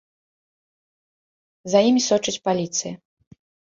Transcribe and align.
За 1.73 1.79
імі 1.91 2.01
сочыць 2.09 2.37
паліцыя. 2.51 2.93